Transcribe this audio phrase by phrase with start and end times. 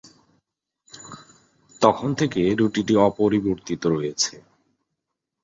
[1.81, 4.33] তখন থেকে রুটটি অপরিবর্তিত রয়েছে।